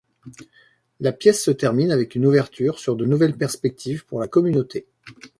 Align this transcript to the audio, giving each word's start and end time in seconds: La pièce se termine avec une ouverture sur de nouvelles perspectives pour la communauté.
La 0.99 1.11
pièce 1.11 1.43
se 1.43 1.51
termine 1.51 1.91
avec 1.91 2.15
une 2.15 2.25
ouverture 2.25 2.79
sur 2.79 2.95
de 2.95 3.05
nouvelles 3.05 3.37
perspectives 3.37 4.03
pour 4.07 4.19
la 4.19 4.27
communauté. 4.27 4.87